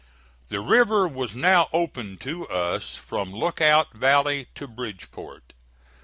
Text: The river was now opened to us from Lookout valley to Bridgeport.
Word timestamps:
The 0.49 0.61
river 0.61 1.07
was 1.07 1.35
now 1.35 1.69
opened 1.71 2.21
to 2.21 2.47
us 2.47 2.97
from 2.97 3.31
Lookout 3.31 3.93
valley 3.93 4.47
to 4.55 4.65
Bridgeport. 4.67 5.53